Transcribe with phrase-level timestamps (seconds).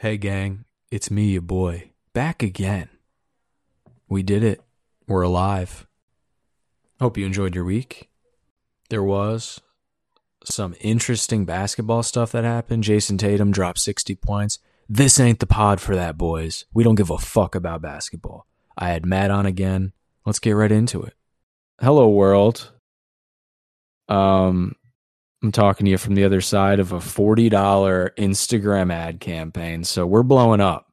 [0.00, 2.90] Hey, gang, it's me, your boy, back again.
[4.10, 4.60] We did it.
[5.08, 5.86] We're alive.
[7.00, 8.10] Hope you enjoyed your week.
[8.90, 9.58] There was
[10.44, 12.84] some interesting basketball stuff that happened.
[12.84, 14.58] Jayson Tatum dropped 60 points.
[14.86, 16.66] This ain't the pod for that, boys.
[16.74, 18.46] We don't give a fuck about basketball.
[18.76, 19.94] I had Matt on again.
[20.26, 21.14] Let's get right into it.
[21.80, 22.70] Hello, world.
[24.10, 24.74] Um,
[25.46, 27.50] I'm talking to you from the other side of a $40
[28.16, 29.84] Instagram ad campaign.
[29.84, 30.90] So we're blowing up.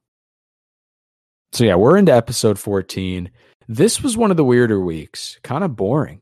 [1.54, 3.32] So yeah, we're into episode 14.
[3.68, 6.22] This was one of the weirder weeks, kind of boring.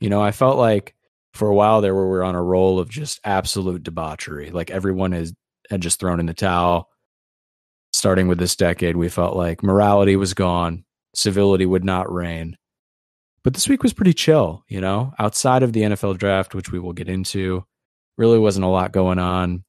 [0.00, 0.96] You know, I felt like
[1.34, 4.50] for a while there we were on a roll of just absolute debauchery.
[4.50, 5.32] Like everyone has
[5.70, 6.88] had just thrown in the towel.
[7.92, 10.84] Starting with this decade, we felt like morality was gone,
[11.14, 12.56] civility would not reign.
[13.44, 16.78] But this week was pretty chill, you know, outside of the NFL draft, which we
[16.78, 17.64] will get into.
[18.16, 19.64] Really wasn't a lot going on.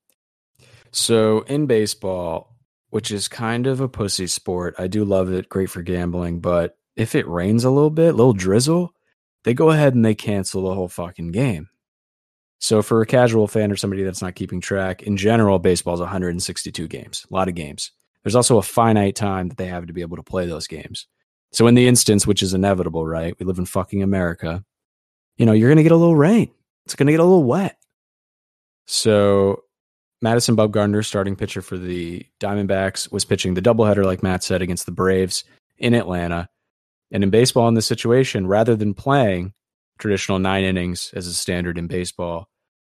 [0.92, 2.56] So in baseball,
[2.92, 6.40] which is kind of a pussy sport, I do love it, great for gambling.
[6.40, 8.94] But if it rains a little bit, a little drizzle,
[9.44, 11.70] they go ahead and they cancel the whole fucking game.
[12.60, 16.00] So for a casual fan or somebody that's not keeping track, in general, baseball is
[16.00, 17.92] 162 games, a lot of games.
[18.24, 21.08] There's also a finite time that they have to be able to play those games.
[21.54, 23.36] So in the instance, which is inevitable, right?
[23.40, 24.64] We live in fucking America.
[25.38, 26.52] You know, you're going to get a little rain.
[26.86, 27.78] It's going to get a little wet.
[28.88, 29.64] So
[30.22, 34.86] Madison Bumgarner, starting pitcher for the Diamondbacks, was pitching the doubleheader, like Matt said, against
[34.86, 35.44] the Braves
[35.78, 36.50] in Atlanta.
[37.12, 39.54] And in baseball, in this situation, rather than playing
[40.00, 42.48] traditional nine innings as a standard in baseball,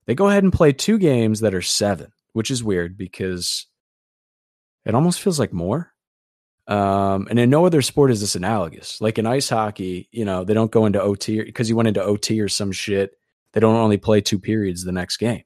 [0.05, 3.65] they go ahead and play two games that are seven, which is weird because
[4.85, 5.91] it almost feels like more.
[6.67, 8.99] Um, and in no other sport is this analogous.
[8.99, 12.03] Like in ice hockey, you know, they don't go into OT because you went into
[12.03, 13.17] OT or some shit.
[13.53, 15.43] They don't only play two periods the next game.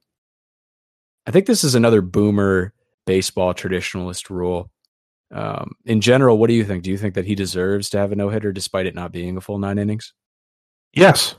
[1.27, 2.73] I think this is another boomer
[3.05, 4.71] baseball traditionalist rule.
[5.31, 6.83] Um, in general, what do you think?
[6.83, 9.37] Do you think that he deserves to have a no hitter despite it not being
[9.37, 10.13] a full nine innings?
[10.93, 11.35] Yes,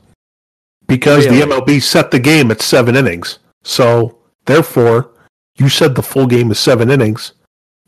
[0.86, 1.40] because really?
[1.40, 3.38] the MLB set the game at seven innings.
[3.62, 5.10] So therefore,
[5.56, 7.32] you said the full game is seven innings.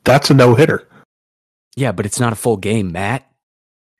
[0.04, 0.88] That's a no hitter.
[1.76, 3.26] Yeah, but it's not a full game, Matt.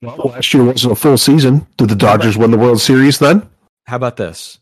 [0.03, 1.67] Well, last year wasn't a full season.
[1.77, 3.49] Did the Dodgers win the World Series then?
[3.87, 4.59] How about this?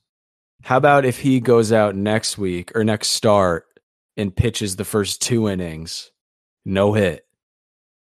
[0.63, 3.67] How about if he goes out next week or next start
[4.17, 6.11] and pitches the first two innings,
[6.65, 7.27] no hit?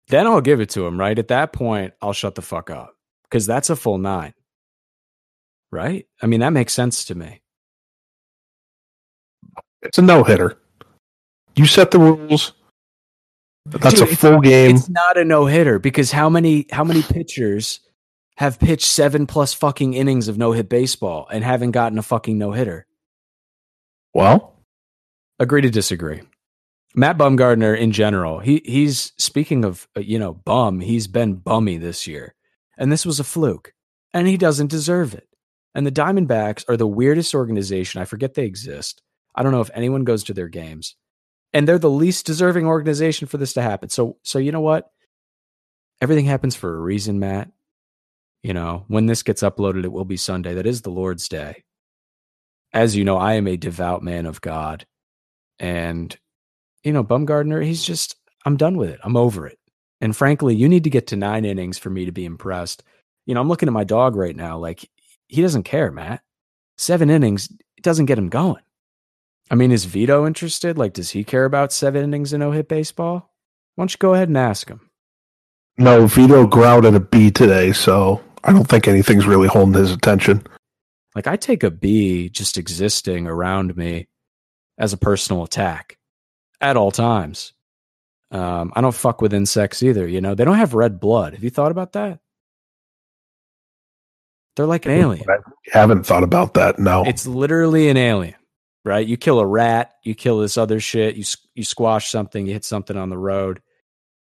[0.08, 1.18] Then I'll give it to him, right?
[1.18, 4.34] At that point, I'll shut the fuck up because that's a full nine,
[5.70, 6.06] right?
[6.20, 7.40] I mean, that makes sense to me.
[9.80, 10.58] It's a no hitter.
[11.56, 12.52] You set the rules.
[13.66, 14.76] That's Dude, a full game.
[14.76, 17.80] It's not a no hitter because how many how many pitchers
[18.36, 22.38] have pitched seven plus fucking innings of no hit baseball and haven't gotten a fucking
[22.38, 22.86] no hitter?
[24.14, 24.56] Well,
[25.38, 26.22] agree to disagree.
[26.94, 30.80] Matt Bumgarner in general, he he's speaking of uh, you know bum.
[30.80, 32.34] He's been bummy this year,
[32.76, 33.72] and this was a fluke,
[34.12, 35.28] and he doesn't deserve it.
[35.74, 38.02] And the Diamondbacks are the weirdest organization.
[38.02, 39.00] I forget they exist.
[39.34, 40.96] I don't know if anyone goes to their games
[41.52, 43.88] and they're the least deserving organization for this to happen.
[43.88, 44.90] So so you know what?
[46.00, 47.50] Everything happens for a reason, Matt.
[48.42, 50.54] You know, when this gets uploaded, it will be Sunday.
[50.54, 51.62] That is the Lord's Day.
[52.72, 54.84] As you know, I am a devout man of God.
[55.60, 56.16] And,
[56.82, 58.98] you know, Bumgarner, he's just, I'm done with it.
[59.04, 59.58] I'm over it.
[60.00, 62.82] And frankly, you need to get to nine innings for me to be impressed.
[63.26, 64.58] You know, I'm looking at my dog right now.
[64.58, 64.88] Like,
[65.28, 66.22] he doesn't care, Matt.
[66.76, 68.62] Seven innings, it doesn't get him going.
[69.52, 70.78] I mean, is Vito interested?
[70.78, 73.34] Like, does he care about seven innings and no hit baseball?
[73.74, 74.88] Why don't you go ahead and ask him?
[75.76, 79.92] No, Vito growled at a bee today, so I don't think anything's really holding his
[79.92, 80.42] attention.
[81.14, 84.08] Like, I take a bee just existing around me
[84.78, 85.98] as a personal attack
[86.62, 87.52] at all times.
[88.30, 90.08] Um, I don't fuck with insects either.
[90.08, 91.34] You know, they don't have red blood.
[91.34, 92.20] Have you thought about that?
[94.56, 95.26] They're like an alien.
[95.28, 95.36] I
[95.78, 96.78] haven't thought about that.
[96.78, 98.34] No, it's literally an alien
[98.84, 99.06] right?
[99.06, 101.24] You kill a rat, you kill this other shit, you
[101.54, 103.60] you squash something, you hit something on the road.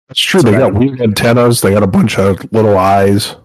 [0.08, 0.40] That's true.
[0.40, 1.60] So they got weird antennas.
[1.60, 3.36] They got a bunch of little eyes.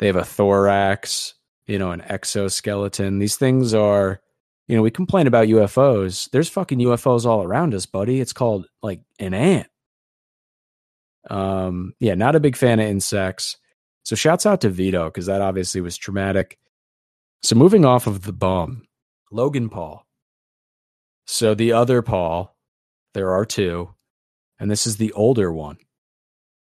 [0.00, 1.34] They have a thorax,
[1.66, 3.20] you know, an exoskeleton.
[3.20, 4.20] These things are,
[4.66, 6.28] you know, we complain about UFOs.
[6.30, 8.20] There's fucking UFOs all around us, buddy.
[8.20, 9.68] It's called like an ant.
[11.28, 13.56] Um, yeah, not a big fan of insects.
[14.02, 16.58] So shouts out to Vito because that obviously was traumatic.
[17.42, 18.86] So moving off of the bomb,
[19.30, 20.04] Logan Paul.
[21.32, 22.56] So the other Paul,
[23.14, 23.94] there are two,
[24.58, 25.76] and this is the older one.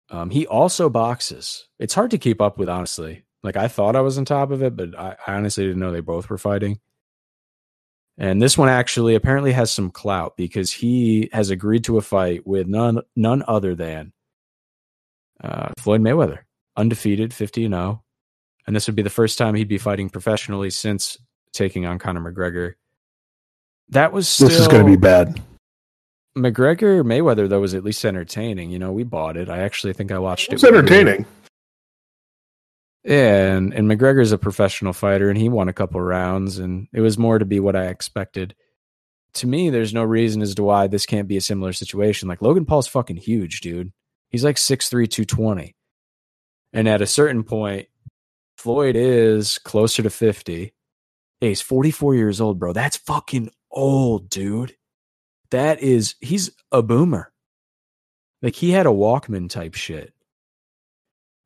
[0.08, 1.69] Um, he also boxes.
[1.78, 3.26] It's hard to keep up with, honestly.
[3.43, 5.93] Like I thought I was on top of it, but I, I honestly didn't know
[5.93, 6.81] they both were fighting.
[8.16, 12.46] And this one actually apparently has some clout because he has agreed to a fight
[12.46, 14.14] with none none other than
[15.43, 16.38] uh, Floyd Mayweather,
[16.75, 18.02] undefeated, 50 and 0.
[18.67, 21.19] And this would be the first time he'd be fighting professionally since
[21.52, 22.76] taking on Conor McGregor.
[23.90, 25.40] That was still, This is going to be bad.
[26.36, 28.70] McGregor Mayweather though was at least entertaining.
[28.70, 29.48] You know, we bought it.
[29.48, 30.54] I actually think I watched it.
[30.54, 31.26] It's entertaining.
[33.04, 37.02] Yeah, and, and McGregor's a professional fighter and he won a couple rounds and it
[37.02, 38.54] was more to be what I expected.
[39.34, 42.28] To me, there's no reason as to why this can't be a similar situation.
[42.28, 43.92] Like Logan Paul's fucking huge, dude.
[44.31, 45.76] He's like 6'3, 220.
[46.72, 47.88] And at a certain point,
[48.56, 50.72] Floyd is closer to 50.
[51.40, 52.72] Hey, he's 44 years old, bro.
[52.72, 54.76] That's fucking old, dude.
[55.50, 57.32] That is, he's a boomer.
[58.42, 60.12] Like he had a Walkman type shit.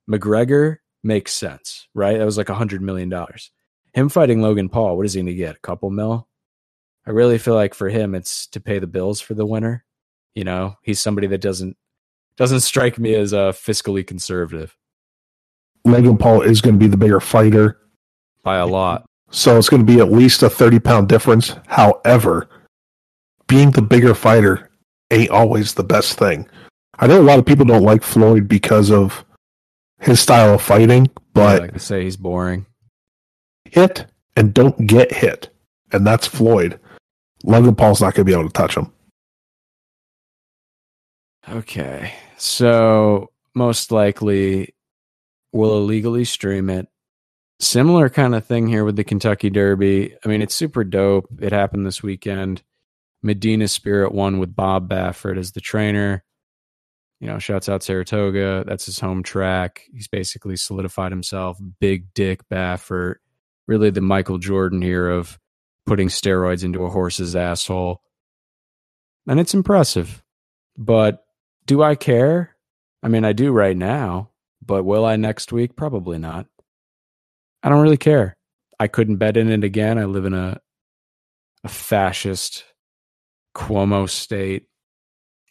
[0.08, 2.18] McGregor makes sense, right?
[2.18, 3.50] That was like a hundred million dollars.
[3.92, 5.56] Him fighting Logan Paul, what is he gonna get?
[5.56, 6.28] A couple mil?
[7.06, 9.84] I really feel like for him it's to pay the bills for the winner.
[10.34, 11.76] You know, he's somebody that doesn't
[12.36, 14.76] doesn't strike me as uh fiscally conservative
[15.84, 17.78] Logan Paul is going to be the bigger fighter.
[18.42, 19.04] by a lot.
[19.30, 21.54] So it's going to be at least a 30 pound difference.
[21.66, 22.48] However,
[23.46, 24.70] being the bigger fighter
[25.10, 26.48] ain't always the best thing.
[26.98, 29.24] I know a lot of people don't like Floyd because of
[30.00, 32.66] his style of fighting, I but like to say he's boring.
[33.64, 35.50] hit and don't get hit.
[35.92, 36.78] And that's Floyd.
[37.44, 38.92] Logan Paul's not going to be able to touch him.
[41.48, 42.12] Okay.
[42.36, 44.74] So most likely
[45.52, 46.88] we'll illegally stream it.
[47.60, 50.14] Similar kind of thing here with the Kentucky Derby.
[50.24, 51.28] I mean, it's super dope.
[51.40, 52.62] It happened this weekend.
[53.22, 56.24] Medina Spirit won with Bob Baffert as the trainer.
[57.20, 58.62] You know, shouts out Saratoga.
[58.64, 59.82] That's his home track.
[59.92, 61.58] He's basically solidified himself.
[61.80, 63.16] Big Dick Baffert.
[63.66, 65.36] Really the Michael Jordan here of
[65.84, 68.02] putting steroids into a horse's asshole.
[69.26, 70.22] And it's impressive.
[70.76, 71.24] But
[71.66, 72.56] do I care?
[73.02, 74.30] I mean, I do right now,
[74.64, 75.74] but will I next week?
[75.76, 76.46] Probably not.
[77.62, 78.36] I don't really care.
[78.80, 79.98] I couldn't bet in it again.
[79.98, 80.60] I live in a
[81.64, 82.64] a fascist
[83.56, 84.66] Cuomo state.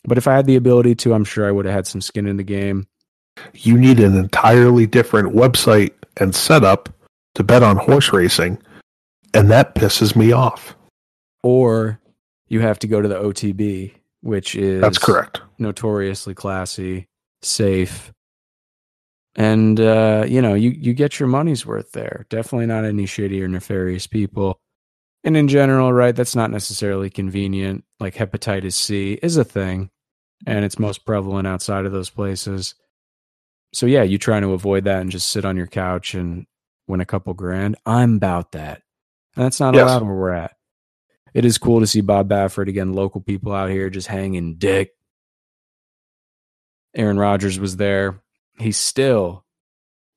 [0.05, 2.27] But if I had the ability to, I'm sure I would have had some skin
[2.27, 2.87] in the game.
[3.53, 6.89] You need an entirely different website and setup
[7.35, 8.57] to bet on horse racing.
[9.33, 10.75] And that pisses me off.
[11.43, 11.99] Or
[12.47, 15.41] you have to go to the OTB, which is That's correct.
[15.59, 17.07] notoriously classy,
[17.41, 18.11] safe,
[19.37, 22.25] and uh, you know you you get your money's worth there.
[22.29, 24.59] Definitely not any shady or nefarious people.
[25.23, 27.85] And in general, right, that's not necessarily convenient.
[27.99, 29.89] Like hepatitis C is a thing,
[30.45, 32.75] and it's most prevalent outside of those places.
[33.73, 36.47] So yeah, you trying to avoid that and just sit on your couch and
[36.87, 37.77] win a couple grand.
[37.85, 38.81] I'm about that.
[39.35, 39.83] And that's not Yes.
[39.83, 40.53] allowed where we're at.
[41.33, 44.91] It is cool to see Bob Baffert again, local people out here just hanging dick.
[46.95, 48.21] Aaron Rodgers was there.
[48.57, 49.45] He still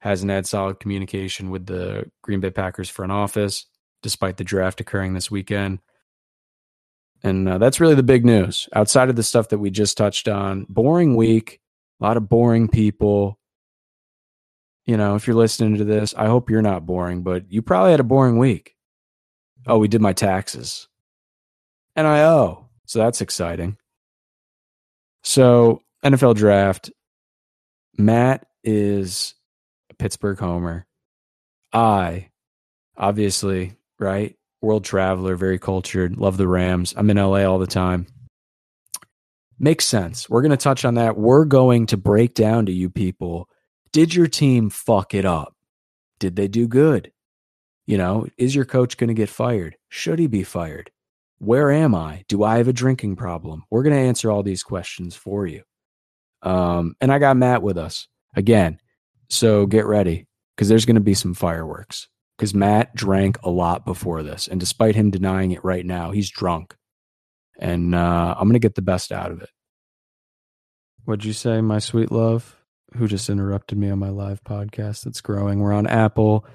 [0.00, 3.66] hasn't had solid communication with the Green Bay Packers front office,
[4.02, 5.78] despite the draft occurring this weekend.
[7.22, 8.68] And uh, that's really the big news.
[8.74, 11.60] Outside of the stuff that we just touched on, boring week,
[12.00, 13.38] a lot of boring people.
[14.86, 17.90] You know, if you're listening to this, I hope you're not boring, but you probably
[17.90, 18.74] had a boring week.
[19.66, 20.88] Oh, we did my taxes.
[21.96, 22.64] NIO.
[22.86, 23.76] So that's exciting.
[25.22, 26.90] So, NFL draft.
[27.96, 29.34] Matt is
[29.90, 30.86] a Pittsburgh homer.
[31.72, 32.30] I,
[32.96, 34.36] obviously, right?
[34.62, 36.94] World traveler, very cultured, love the Rams.
[36.96, 38.06] I'm in LA all the time.
[39.58, 40.28] Makes sense.
[40.28, 41.16] We're going to touch on that.
[41.16, 43.48] We're going to break down to you people
[43.92, 45.56] did your team fuck it up?
[46.20, 47.10] Did they do good?
[47.86, 49.76] You know, is your coach going to get fired?
[49.88, 50.92] Should he be fired?
[51.38, 52.24] Where am I?
[52.28, 53.64] Do I have a drinking problem?
[53.68, 55.62] We're going to answer all these questions for you.
[56.42, 58.78] Um, and I got Matt with us again.
[59.28, 63.84] So get ready because there's going to be some fireworks because Matt drank a lot
[63.84, 64.48] before this.
[64.48, 66.74] And despite him denying it right now, he's drunk.
[67.58, 69.50] And uh, I'm going to get the best out of it.
[71.04, 72.56] What'd you say, my sweet love?
[72.96, 75.60] Who just interrupted me on my live podcast that's growing?
[75.60, 76.46] We're on Apple.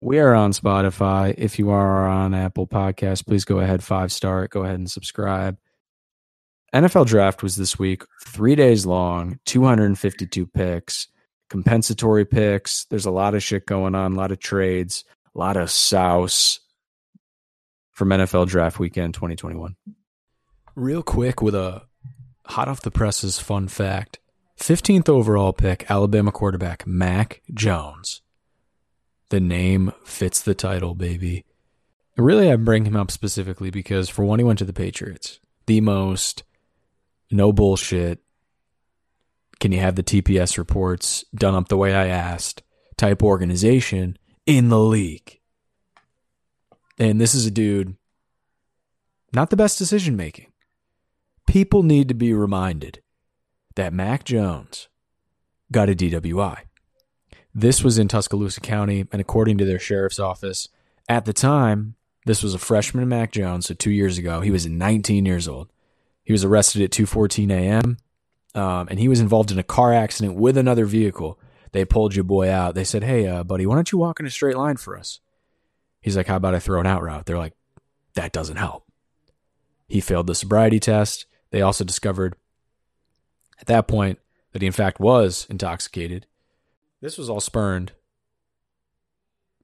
[0.00, 1.34] We are on Spotify.
[1.36, 4.46] If you are on Apple Podcast, please go ahead, five star.
[4.48, 5.58] Go ahead and subscribe.
[6.74, 11.08] NFL draft was this week, three days long, 252 picks,
[11.48, 12.84] compensatory picks.
[12.84, 16.60] There's a lot of shit going on, a lot of trades, a lot of souse
[17.90, 19.74] from NFL draft weekend 2021.
[20.76, 21.82] Real quick with a
[22.46, 24.18] hot off the presses fun fact
[24.58, 28.22] 15th overall pick, Alabama quarterback Mac Jones.
[29.30, 31.44] The name fits the title, baby.
[32.16, 35.80] Really, I bring him up specifically because for one, he went to the Patriots, the
[35.80, 36.42] most
[37.30, 38.20] no bullshit.
[39.58, 42.62] Can you have the TPS reports done up the way I asked?
[42.96, 45.38] Type organization in the league.
[46.98, 47.96] And this is a dude,
[49.32, 50.52] not the best decision making.
[51.46, 53.02] People need to be reminded
[53.74, 54.88] that Mac Jones
[55.72, 56.58] got a DWI.
[57.54, 60.68] This was in Tuscaloosa County, and according to their sheriff's office,
[61.08, 61.96] at the time,
[62.26, 65.72] this was a freshman Mac Jones, so two years ago, he was 19 years old.
[66.24, 67.96] He was arrested at 2:14 a.m.
[68.54, 71.38] Um, and he was involved in a car accident with another vehicle.
[71.72, 72.74] They pulled your boy out.
[72.74, 75.20] They said, "Hey, uh, buddy, why don't you walk in a straight line for us?"
[76.00, 77.54] He's like, "How about I throw an out route?" They're like,
[78.14, 78.84] "That doesn't help."
[79.88, 81.26] He failed the sobriety test.
[81.50, 82.36] They also discovered
[83.60, 84.18] at that point
[84.52, 86.26] that he in fact was intoxicated.
[87.00, 87.92] This was all spurned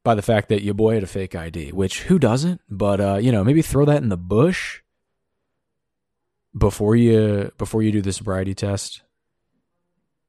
[0.02, 2.60] by the fact that your boy had a fake ID, which who doesn't?
[2.70, 4.82] But uh, you know, maybe throw that in the bush
[6.56, 9.02] before you before you do the sobriety test.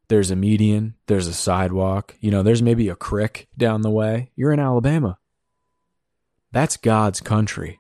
[0.10, 4.32] There's a median, there's a sidewalk, you know, there's maybe a crick down the way.
[4.38, 5.18] You're in Alabama.
[6.54, 7.80] That's God's country.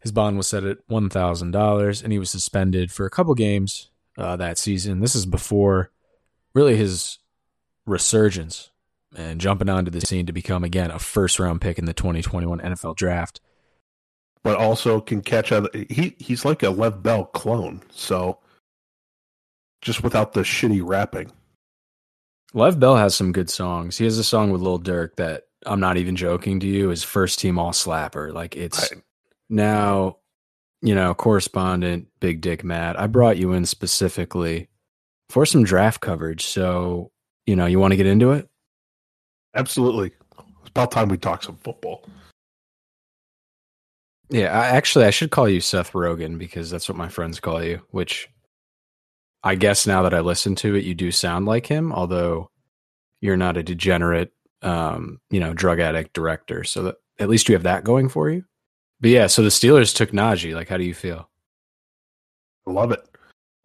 [0.00, 4.36] His bond was set at $1,000 and he was suspended for a couple games uh,
[4.36, 5.00] that season.
[5.00, 5.90] This is before
[6.54, 7.18] really his
[7.86, 8.70] resurgence
[9.16, 12.60] and jumping onto the scene to become, again, a first round pick in the 2021
[12.60, 13.40] NFL draft.
[14.42, 15.68] But also can catch other.
[15.90, 17.82] He, he's like a Lev Bell clone.
[17.90, 18.38] So
[19.82, 21.30] just without the shitty rapping.
[22.54, 23.98] Lev Bell has some good songs.
[23.98, 27.02] He has a song with Lil Durk that I'm not even joking to you is
[27.02, 28.32] first team all slapper.
[28.32, 28.92] Like it's
[29.48, 30.18] now,
[30.80, 32.98] you know, correspondent Big Dick Matt.
[32.98, 34.68] I brought you in specifically
[35.28, 36.46] for some draft coverage.
[36.46, 37.10] So,
[37.46, 38.48] you know, you want to get into it?
[39.54, 40.12] Absolutely.
[40.38, 42.04] It's about time we talk some football.
[44.30, 47.62] Yeah, I, actually, I should call you Seth Rogen because that's what my friends call
[47.62, 48.28] you, which
[49.42, 52.50] I guess now that I listen to it, you do sound like him, although
[53.20, 54.32] you're not a degenerate,
[54.62, 56.64] um, you know, drug addict director.
[56.64, 58.44] So that at least you have that going for you.
[59.00, 60.54] But yeah, so the Steelers took Najee.
[60.54, 61.28] Like, how do you feel?
[62.66, 63.00] I love it.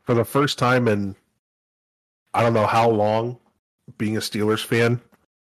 [0.03, 1.15] For the first time in
[2.34, 3.38] I don't know how long
[3.98, 5.01] being a Steelers fan,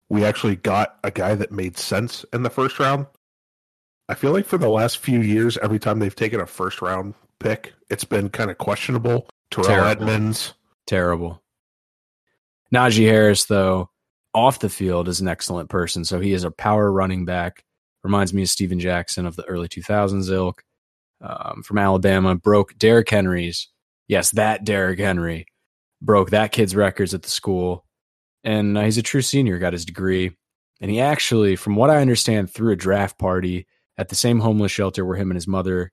[0.08, 3.06] we actually got a guy that made sense in the first round.
[4.08, 7.14] I feel like for the last few years, every time they've taken a first round
[7.38, 9.28] pick, it's been kind of questionable.
[9.50, 9.90] Terrell Terrible.
[9.90, 10.54] Edmunds.
[10.86, 11.42] Terrible.
[12.72, 13.90] Najee Harris, though,
[14.34, 16.04] off the field is an excellent person.
[16.04, 17.64] So he is a power running back.
[18.02, 20.62] Reminds me of Steven Jackson of the early 2000s ilk
[21.22, 22.34] um, from Alabama.
[22.34, 23.68] Broke Derrick Henry's,
[24.08, 25.46] yes, that Derrick Henry
[26.02, 27.86] broke that kid's records at the school.
[28.42, 30.36] And uh, he's a true senior, got his degree.
[30.80, 33.66] And he actually, from what I understand, threw a draft party
[33.98, 35.92] at the same homeless shelter where him and his mother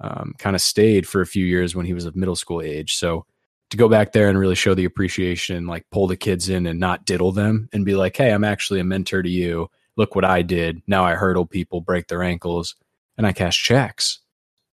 [0.00, 2.94] um, kind of stayed for a few years when he was of middle school age.
[2.94, 3.26] So
[3.70, 6.80] to go back there and really show the appreciation, like pull the kids in and
[6.80, 9.70] not diddle them and be like, hey, I'm actually a mentor to you.
[9.96, 10.82] Look what I did.
[10.86, 12.74] Now I hurdle people, break their ankles,
[13.16, 14.20] and I cash checks.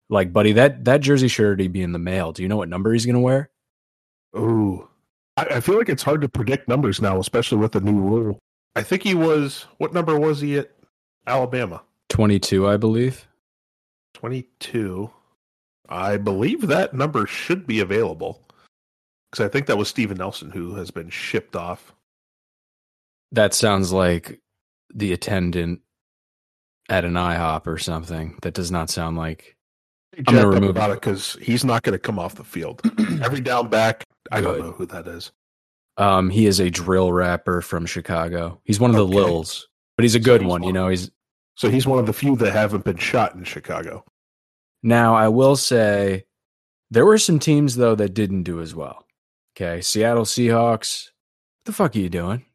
[0.09, 2.33] Like, buddy, that that jersey should already be in the mail.
[2.33, 3.49] Do you know what number he's gonna wear?
[4.37, 4.87] Ooh.
[5.37, 8.39] I, I feel like it's hard to predict numbers now, especially with the new rule.
[8.75, 10.71] I think he was what number was he at
[11.25, 11.83] Alabama?
[12.13, 13.27] Twenty two, I believe.
[14.13, 15.09] 22.
[15.89, 18.39] I believe that number should be available
[19.31, 21.91] because I think that was Steven Nelson who has been shipped off.
[23.31, 24.39] That sounds like
[24.93, 25.81] the attendant
[26.87, 28.37] at an IHOP or something.
[28.43, 29.57] That does not sound like.
[30.15, 32.79] I'm going to remove about it because he's not going to come off the field.
[33.23, 34.57] Every down back, I Good.
[34.57, 35.31] don't know who that is.
[35.97, 38.61] Um, he is a drill rapper from Chicago.
[38.65, 39.15] He's one of the okay.
[39.15, 39.67] Lils,
[39.97, 40.61] but he's a good one.
[40.61, 41.09] You know, he's
[41.55, 44.05] so he's one of the few that haven't been shot in Chicago.
[44.81, 46.25] Now, I will say
[46.91, 49.05] there were some teams though that didn't do as well.
[49.55, 51.05] Okay, Seattle Seahawks.
[51.05, 52.45] What the fuck are you doing?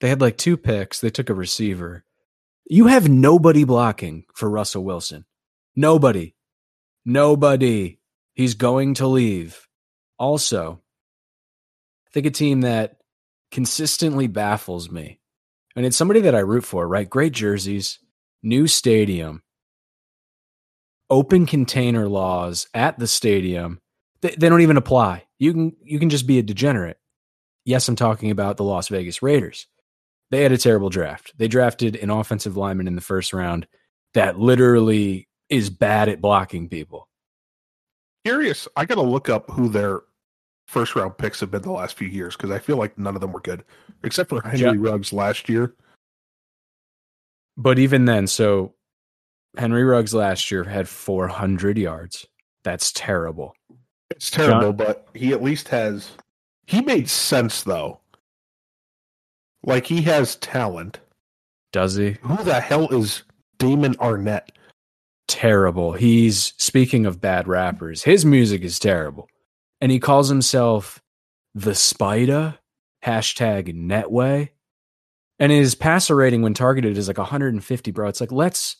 [0.00, 1.00] They had like two picks.
[1.00, 2.04] They took a receiver.
[2.68, 5.24] You have nobody blocking for Russell Wilson.
[5.74, 6.34] Nobody.
[7.04, 8.00] Nobody.
[8.34, 9.68] He's going to leave.
[10.18, 10.80] Also,
[12.06, 12.96] I think a team that
[13.50, 15.20] consistently baffles me,
[15.76, 17.08] and it's somebody that I root for, right?
[17.08, 17.98] Great jerseys,
[18.46, 19.42] new stadium,
[21.10, 23.80] open container laws at the stadium.
[24.22, 25.24] They, they don't even apply.
[25.38, 26.98] You can you can just be a degenerate.
[27.64, 29.66] Yes, I'm talking about the Las Vegas Raiders.
[30.30, 31.32] They had a terrible draft.
[31.36, 33.66] They drafted an offensive lineman in the first round
[34.14, 37.08] that literally is bad at blocking people.
[38.24, 40.00] Curious, I got to look up who their
[40.66, 43.20] first round picks have been the last few years because I feel like none of
[43.20, 43.64] them were good,
[44.02, 45.74] except for Henry Ruggs last year.
[47.56, 48.74] But even then, so
[49.56, 52.26] Henry Ruggs last year had 400 yards.
[52.64, 53.54] That's terrible.
[54.10, 56.10] It's terrible, John, but he at least has.
[56.66, 58.00] He made sense though.
[59.62, 61.00] Like he has talent.
[61.72, 62.16] Does he?
[62.22, 63.24] Who the hell is
[63.58, 64.48] Damon Arnette?
[65.28, 65.92] Terrible.
[65.92, 68.04] He's speaking of bad rappers.
[68.04, 69.28] His music is terrible,
[69.80, 71.02] and he calls himself
[71.54, 72.58] the Spider.
[73.04, 74.50] Hashtag Netway.
[75.38, 78.08] And his passer rating when targeted is like 150, bro.
[78.08, 78.76] It's like let's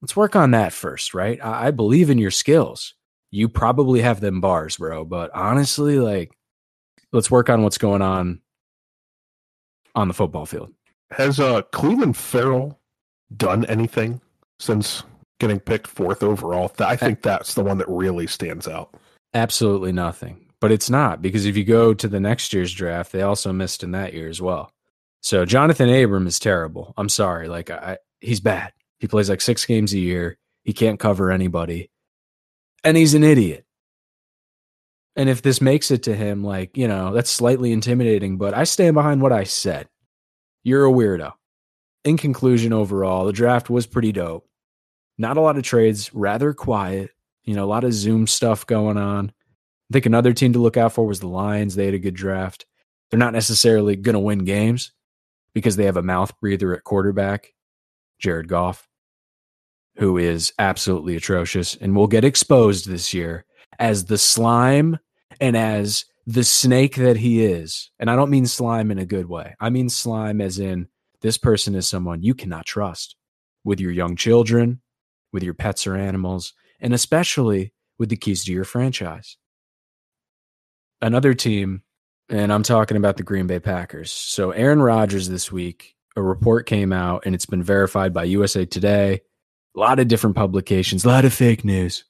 [0.00, 1.38] let's work on that first, right?
[1.44, 2.94] I, I believe in your skills.
[3.30, 5.04] You probably have them bars, bro.
[5.04, 6.32] But honestly, like
[7.12, 8.40] let's work on what's going on
[9.94, 10.72] on the football field.
[11.10, 12.78] Has uh Clelin Ferrell
[13.36, 14.20] done anything
[14.60, 15.02] since
[15.40, 16.70] getting picked fourth overall?
[16.78, 18.94] I think that's the one that really stands out.
[19.32, 20.46] Absolutely nothing.
[20.60, 23.82] But it's not because if you go to the next year's draft, they also missed
[23.82, 24.70] in that year as well.
[25.24, 26.92] So Jonathan Abram is terrible.
[26.98, 27.48] I'm sorry.
[27.48, 28.74] Like I, he's bad.
[28.98, 30.36] He plays like six games a year.
[30.64, 31.90] He can't cover anybody.
[32.84, 33.64] And he's an idiot.
[35.16, 38.64] And if this makes it to him, like, you know, that's slightly intimidating, but I
[38.64, 39.88] stand behind what I said.
[40.62, 41.32] You're a weirdo.
[42.04, 44.46] In conclusion, overall, the draft was pretty dope.
[45.16, 47.12] Not a lot of trades, rather quiet.
[47.44, 49.32] You know, a lot of Zoom stuff going on.
[49.90, 51.76] I think another team to look out for was the Lions.
[51.76, 52.66] They had a good draft.
[53.10, 54.92] They're not necessarily going to win games,
[55.54, 57.54] because they have a mouth breather at quarterback,
[58.18, 58.88] Jared Goff,
[59.96, 63.44] who is absolutely atrocious and will get exposed this year
[63.78, 64.98] as the slime
[65.40, 67.90] and as the snake that he is.
[67.98, 69.54] And I don't mean slime in a good way.
[69.60, 70.88] I mean slime as in
[71.22, 73.16] this person is someone you cannot trust
[73.62, 74.80] with your young children,
[75.32, 79.36] with your pets or animals, and especially with the keys to your franchise.
[81.00, 81.82] Another team
[82.28, 84.10] and I'm talking about the Green Bay Packers.
[84.10, 88.64] So, Aaron Rodgers this week, a report came out and it's been verified by USA
[88.64, 89.20] Today,
[89.76, 92.04] a lot of different publications, a lot of fake news,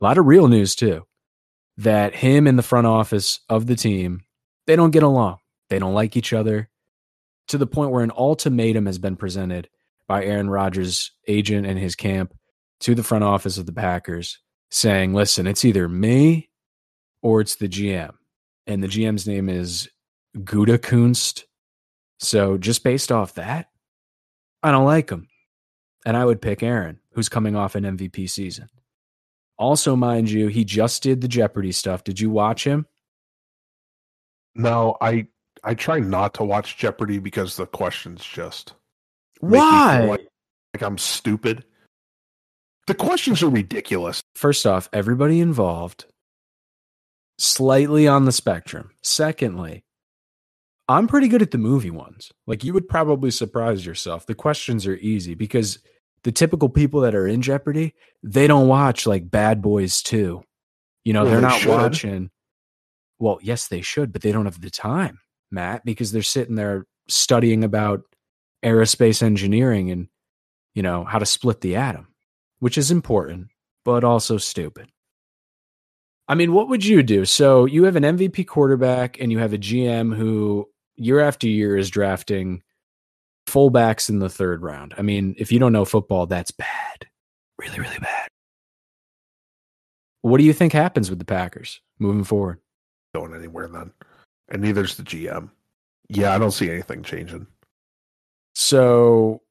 [0.00, 1.06] a lot of real news too,
[1.76, 4.22] that him and the front office of the team,
[4.66, 5.38] they don't get along.
[5.68, 6.70] They don't like each other
[7.48, 9.68] to the point where an ultimatum has been presented
[10.06, 12.34] by Aaron Rodgers' agent and his camp
[12.80, 14.38] to the front office of the Packers
[14.70, 16.50] saying, listen, it's either me
[17.22, 18.12] or it's the GM
[18.66, 19.88] and the GM's name is
[20.36, 21.44] Guda Gutekunst.
[22.18, 23.68] So just based off that,
[24.62, 25.28] I don't like him.
[26.04, 28.68] And I would pick Aaron, who's coming off an MVP season.
[29.58, 32.04] Also, mind you, he just did the Jeopardy stuff.
[32.04, 32.86] Did you watch him?
[34.54, 35.28] No, I
[35.64, 38.74] I try not to watch Jeopardy because the questions just
[39.40, 40.26] why like,
[40.74, 41.64] like I'm stupid.
[42.86, 44.22] The questions are ridiculous.
[44.34, 46.06] First off, everybody involved
[47.42, 48.90] slightly on the spectrum.
[49.02, 49.84] Secondly,
[50.88, 52.32] I'm pretty good at the movie ones.
[52.46, 54.26] Like you would probably surprise yourself.
[54.26, 55.78] The questions are easy because
[56.22, 60.42] the typical people that are in Jeopardy, they don't watch like Bad Boys 2.
[61.04, 61.70] You know, well, they're they not should.
[61.70, 62.30] watching.
[63.18, 65.18] Well, yes, they should, but they don't have the time,
[65.50, 68.02] Matt, because they're sitting there studying about
[68.64, 70.08] aerospace engineering and,
[70.74, 72.08] you know, how to split the atom,
[72.60, 73.48] which is important,
[73.84, 74.88] but also stupid.
[76.32, 77.26] I mean, what would you do?
[77.26, 80.66] So you have an MVP quarterback and you have a GM who
[80.96, 82.62] year after year is drafting
[83.46, 84.94] fullbacks in the third round.
[84.96, 87.06] I mean, if you don't know football, that's bad.
[87.58, 88.28] Really, really bad.
[90.22, 92.60] What do you think happens with the Packers moving forward?
[93.14, 93.92] Going anywhere then.
[94.48, 95.50] And neither's the GM.
[96.08, 97.46] Yeah, I don't see anything changing.
[98.54, 99.42] So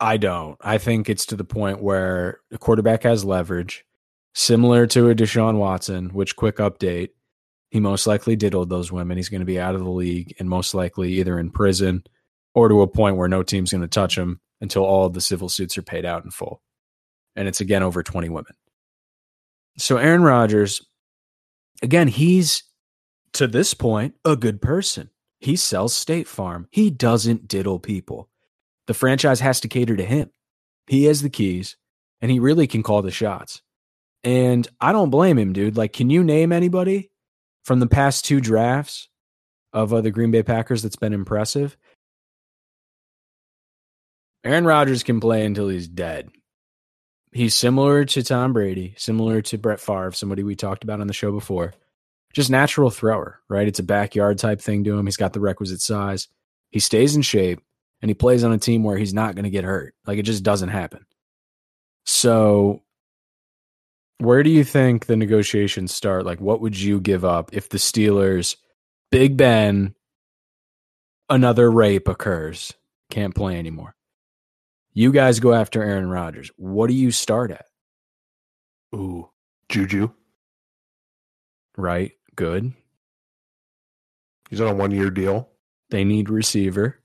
[0.00, 0.56] I don't.
[0.62, 3.84] I think it's to the point where the quarterback has leverage
[4.34, 7.10] similar to a Deshaun Watson, which quick update,
[7.70, 9.16] he most likely diddled those women.
[9.16, 12.04] He's going to be out of the league and most likely either in prison
[12.54, 15.20] or to a point where no team's going to touch him until all of the
[15.20, 16.62] civil suits are paid out in full.
[17.36, 18.54] And it's again over 20 women.
[19.76, 20.84] So Aaron Rodgers,
[21.82, 22.64] again, he's
[23.34, 25.10] to this point a good person.
[25.38, 26.66] He sells State Farm.
[26.70, 28.28] He doesn't diddle people.
[28.86, 30.30] The franchise has to cater to him.
[30.88, 31.76] He has the keys
[32.20, 33.62] and he really can call the shots.
[34.24, 35.76] And I don't blame him, dude.
[35.76, 37.10] Like, can you name anybody
[37.64, 39.08] from the past two drafts
[39.72, 41.76] of uh, the Green Bay Packers that's been impressive?
[44.44, 46.30] Aaron Rodgers can play until he's dead.
[47.32, 51.12] He's similar to Tom Brady, similar to Brett Favre, somebody we talked about on the
[51.12, 51.74] show before.
[52.32, 53.68] Just natural thrower, right?
[53.68, 55.06] It's a backyard type thing to him.
[55.06, 56.28] He's got the requisite size.
[56.70, 57.60] He stays in shape
[58.00, 59.94] and he plays on a team where he's not going to get hurt.
[60.06, 61.04] Like it just doesn't happen.
[62.04, 62.82] So
[64.18, 66.26] where do you think the negotiations start?
[66.26, 68.56] Like, what would you give up if the Steelers,
[69.10, 69.94] Big Ben,
[71.28, 72.72] another rape occurs,
[73.10, 73.94] can't play anymore?
[74.92, 76.50] You guys go after Aaron Rodgers.
[76.56, 77.66] What do you start at?
[78.94, 79.28] Ooh,
[79.68, 80.10] Juju.
[81.76, 82.12] Right?
[82.34, 82.72] Good.
[84.50, 85.48] He's on a one year deal.
[85.90, 86.98] They need receiver.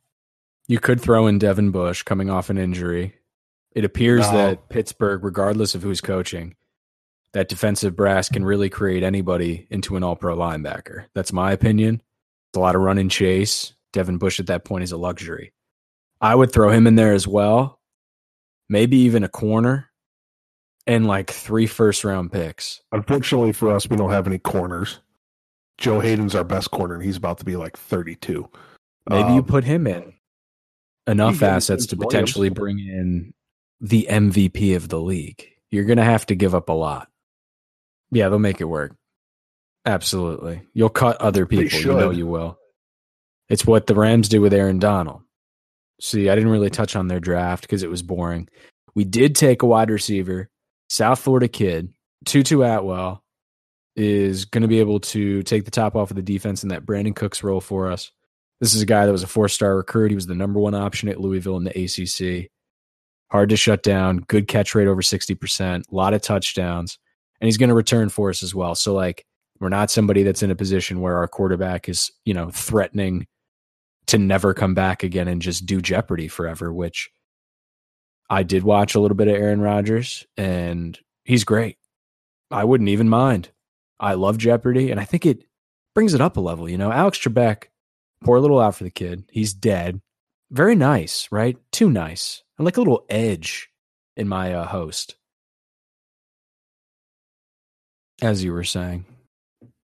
[0.68, 3.16] You could throw in Devin Bush coming off an injury.
[3.74, 4.38] It appears No.
[4.38, 6.56] that Pittsburgh, regardless of who's coaching,
[7.34, 11.06] that defensive brass can really create anybody into an all pro linebacker.
[11.16, 11.96] That's my opinion.
[12.52, 13.74] It's a lot of run and chase.
[13.92, 15.54] Devin Bush at that point is a luxury.
[16.22, 17.80] I would throw him in there as well.
[18.70, 19.90] Maybe even a corner
[20.88, 22.82] and like three first round picks.
[22.92, 25.00] Unfortunately for us, we don't have any corners.
[25.78, 28.48] Joe Haden's our best corner, and he's about to be like 32.
[29.10, 30.14] Maybe you Um, put him in.
[31.08, 33.34] Enough assets to potentially bring in
[33.82, 35.46] the MVP of the league.
[35.72, 37.10] You're going to have to give up a lot.
[38.14, 38.96] Yeah, they'll make it work.
[39.86, 40.62] Absolutely.
[40.74, 41.80] You'll cut other people.
[41.80, 42.58] You know you will.
[43.50, 45.22] It's what the Rams do with Aaron Donald.
[46.00, 46.74] See, I didn't really mm.
[46.74, 48.48] touch on their draft because it was boring.
[48.96, 50.50] We did take a wide receiver,
[50.90, 51.94] South Florida kid,
[52.26, 53.24] Tutu Atwell
[53.96, 56.86] is going to be able to take the top off of the defense in that
[56.86, 58.12] Brandin Cooks role for us.
[58.60, 60.10] This is a guy that was a four star recruit.
[60.10, 62.50] He was the number one option at Louisville in the ACC.
[63.32, 67.00] Hard to shut down, good catch rate over 60%, a lot of touchdowns,
[67.44, 68.74] and he's going to return for us as well.
[68.74, 69.26] So, like,
[69.60, 73.28] we're not somebody that's in a position where our quarterback is, you know, threatening
[74.08, 77.12] to never come back again and just do Jeopardy forever, which
[78.30, 81.76] I did watch a little bit of Aaron Rodgers and he's great.
[82.50, 83.50] I wouldn't even mind.
[84.00, 85.44] I love Jeopardy and I think it
[85.94, 86.70] brings it up a level.
[86.70, 87.66] You know, Alex Trebek,
[88.24, 89.26] poor little out for the kid.
[89.30, 90.00] He's dead.
[90.50, 91.58] Very nice, right?
[91.74, 92.42] Too nice.
[92.58, 93.68] I like a little edge
[94.16, 95.18] in my uh, host.
[98.22, 99.06] As you were saying.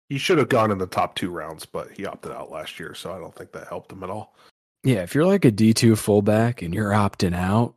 [0.08, 2.94] He should have gone in the top two rounds, but he opted out last year,
[2.94, 4.34] so I don't think that helped him at all.
[4.82, 7.74] Yeah, if you're like a D2 fullback and you're opting out,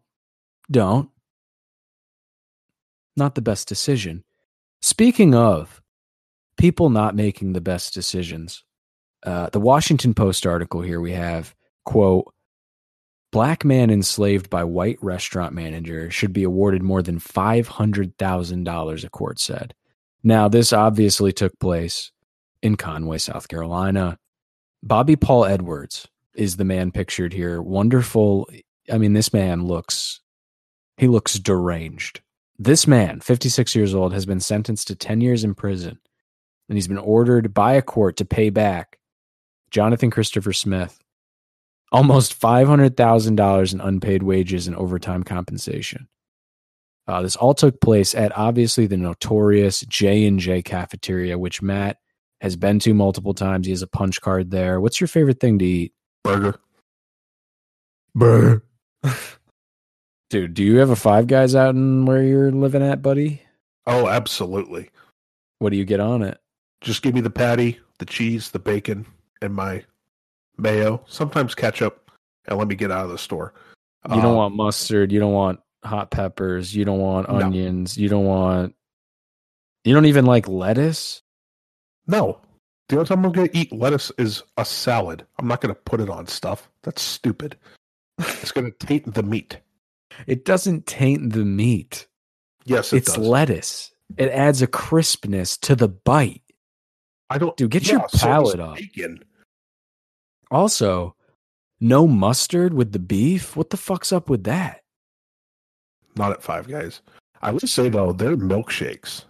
[0.69, 1.09] don't.
[3.15, 4.23] Not the best decision.
[4.81, 5.81] Speaking of
[6.57, 8.63] people not making the best decisions,
[9.23, 11.55] uh, the Washington Post article here we have,
[11.85, 12.33] quote,
[13.31, 19.39] Black man enslaved by white restaurant manager should be awarded more than $500,000, a court
[19.39, 19.73] said.
[20.23, 22.11] Now, this obviously took place
[22.61, 24.17] in Conway, South Carolina.
[24.83, 27.61] Bobby Paul Edwards is the man pictured here.
[27.61, 28.49] Wonderful.
[28.91, 30.21] I mean, this man looks,
[30.97, 32.21] he looks deranged.
[32.59, 35.99] This man, 56 years old, has been sentenced to 10 years in prison
[36.69, 38.99] and he's been ordered by a court to pay back
[39.71, 40.99] Jonathan Christopher Smith
[41.91, 46.07] almost $500,000 in unpaid wages and overtime compensation.
[47.07, 51.97] Uh, this all took place at obviously the notorious J and J cafeteria, which Matt
[52.41, 53.65] has been to multiple times.
[53.65, 54.81] He has a punch card there.
[54.81, 55.93] What's your favorite thing to eat?
[56.23, 56.55] Burger.
[58.13, 58.63] Burger.
[60.29, 63.41] Dude, do you have a five guys out in where you're living at, buddy?
[63.85, 64.89] Oh, absolutely.
[65.59, 66.37] What do you get on it?
[66.81, 69.05] Just give me the patty, the cheese, the bacon,
[69.41, 69.83] and my
[70.57, 72.11] mayo, sometimes ketchup,
[72.47, 73.53] and let me get out of the store.
[74.09, 75.11] You don't Um, want mustard.
[75.11, 76.75] You don't want hot peppers.
[76.75, 77.37] You don't want No.
[77.41, 77.97] onions.
[77.97, 78.75] You don't want.
[79.83, 81.21] You don't even like lettuce.
[82.07, 82.39] No.
[82.89, 85.25] The only time I'm going to eat lettuce is a salad.
[85.39, 86.69] I'm not going to put it on stuff.
[86.83, 87.57] That's stupid.
[88.19, 89.57] It's going to taint the meat.
[90.25, 92.07] It doesn't taint the meat.
[92.65, 93.25] Yes, it it's does.
[93.25, 93.91] lettuce.
[94.17, 96.41] It adds a crispness to the bite.
[97.29, 97.55] I don't.
[97.57, 98.75] Dude, get your so does palate up.
[98.77, 99.23] Bacon.
[100.49, 101.13] Also,
[101.81, 103.55] no mustard with the beef.
[103.57, 104.81] What the fuck's up with that?
[106.17, 107.01] Not at Five Guys.
[107.41, 109.23] I would say though, their milkshakes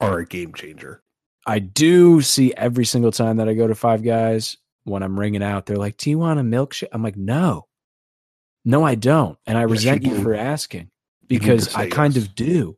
[0.00, 1.02] are a game changer.
[1.46, 5.42] I do see every single time that I go to Five Guys when I'm ringing
[5.42, 7.66] out, they're like, "Do you want a milkshake?" I'm like, "No,
[8.64, 10.90] no, I don't," and I Yes, resent you you for asking
[11.28, 12.24] You need to because I kind yes.
[12.24, 12.76] of do.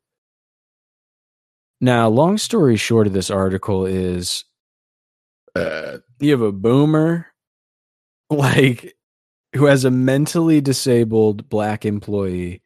[1.81, 4.45] Now, long story short of this article is,
[5.55, 7.27] uh, you have a boomer,
[8.31, 8.95] like,
[9.55, 12.63] who has a mentally disabled black employee,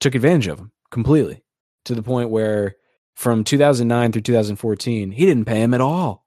[0.00, 1.42] took advantage of him completely
[1.84, 2.76] to the point where
[3.14, 6.26] from 2009 through 2014, he didn't pay him at all.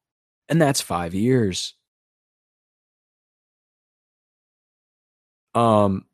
[0.49, 1.73] And that's five years.
[5.53, 6.05] Um,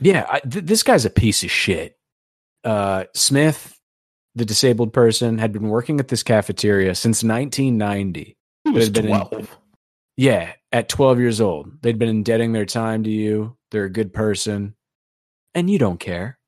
[0.00, 1.96] yeah, I, th- this guy's a piece of shit.
[2.64, 3.78] Uh, Smith,
[4.34, 8.36] the disabled person, had been working at this cafeteria since 1990.
[8.64, 9.58] He was had been in- twelve.
[10.16, 11.80] Yeah, at 12 years old.
[11.80, 13.56] They'd been indebting their time to you.
[13.70, 14.74] They're a good person.
[15.54, 16.38] And you don't care.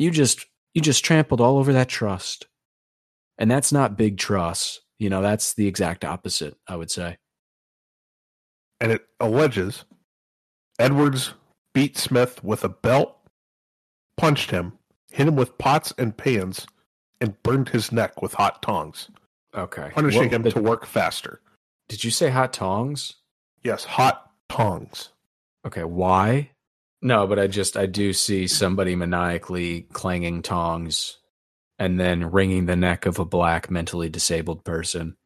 [0.00, 2.46] You just you just trampled all over that trust.
[3.36, 4.80] And that's not big trust.
[4.98, 7.18] You know, that's the exact opposite, I would say.
[8.80, 9.84] and it alleges
[10.78, 11.34] Edwards
[11.74, 13.14] beat Smith with a belt
[14.16, 14.78] punched him,
[15.10, 16.66] hit him with pots and pans,
[17.20, 19.10] and burned his neck with hot tongs,
[19.54, 19.90] Okay.
[19.94, 21.42] punishing What- him the- to work faster.
[21.88, 23.16] Did you say hot tongs?
[23.62, 25.10] Yes, hot tongs.
[25.66, 26.52] Okay, why?
[27.02, 31.16] No, but I just I do see somebody maniacally clanging tongs
[31.78, 35.16] and then wringing the neck of a black mentally disabled person.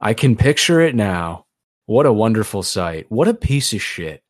[0.00, 1.46] I can picture it now.
[1.86, 3.06] What a wonderful sight.
[3.08, 4.22] What a piece of shit.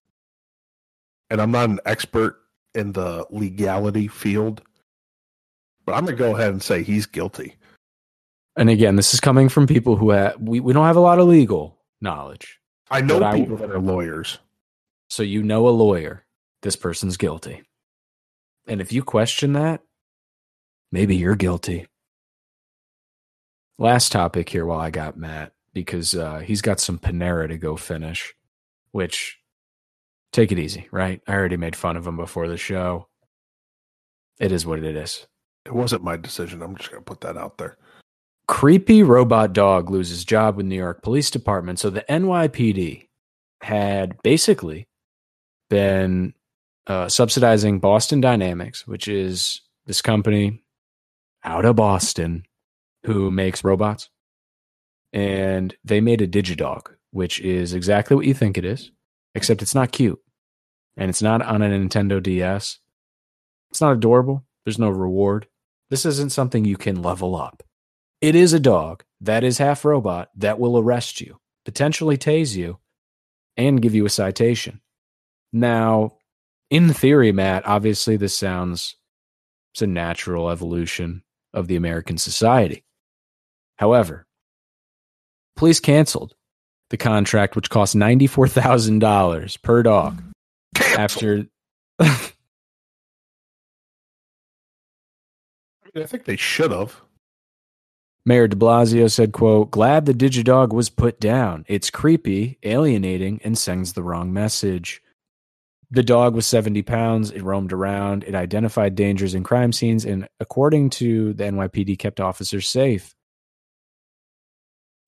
[1.31, 2.37] And I'm not an expert
[2.75, 4.62] in the legality field,
[5.85, 7.57] but I'm going to go ahead and say he's guilty.
[8.57, 11.19] And again, this is coming from people who have we, we don't have a lot
[11.19, 12.61] of legal knowledge.
[12.91, 14.38] I know But I- people that are lawyers.
[15.11, 16.25] So you know a lawyer.
[16.62, 17.62] This person's guilty.
[18.66, 19.81] And if you question that,
[20.92, 21.87] maybe you're guilty.
[23.79, 27.77] Last topic here while I got Matt, because uh, he's got some Panera to go
[27.77, 28.35] finish,
[28.90, 29.38] which
[30.33, 31.21] take it easy, right?
[31.29, 33.09] I already made fun of him before the show.
[34.40, 35.27] It is what it is.
[35.64, 36.62] It wasn't my decision.
[36.62, 37.77] I'm just going to put that out there.
[38.49, 41.79] creepy robot dog loses job with New York Police Department.
[41.79, 43.07] So the NYPD
[43.62, 44.88] had basically
[45.71, 46.35] been
[46.88, 50.62] uh, subsidizing Boston Dynamics, which is this company
[51.44, 52.44] out of Boston
[53.05, 54.09] who makes robots.
[55.12, 58.90] And they made a Digidog, which is exactly what you think it is,
[59.35, 60.18] except it's not cute.
[60.96, 62.79] And it's not on a Nintendo DS.
[63.70, 64.44] It's not adorable.
[64.64, 65.46] There's no reward.
[65.90, 67.62] This isn't something you can level up.
[68.20, 72.79] It is a dog that is half robot that will arrest you, potentially tase you,
[73.57, 74.81] and give you a citation.
[75.53, 76.17] Now,
[76.70, 78.96] in theory, Matt, obviously this sounds
[79.72, 81.22] it's a natural evolution
[81.54, 82.85] of the American society.
[83.76, 84.26] However,
[85.57, 86.35] police canceled
[86.90, 90.22] the contract, which cost $94,000 per dog
[90.96, 91.46] after.
[92.00, 92.33] I
[96.04, 97.00] think they should have.
[98.24, 101.64] Mayor de Blasio said, quote, glad the Digidog was put down.
[101.66, 105.02] It's creepy, alienating, and sends the wrong message.
[105.90, 107.31] The dog was 70 pounds.
[107.31, 108.24] It roamed around.
[108.24, 113.14] It identified dangers in crime scenes, and according to the NYPD, kept officers safe.